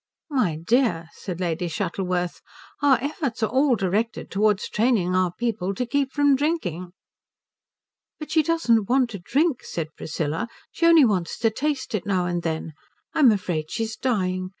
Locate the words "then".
12.41-12.73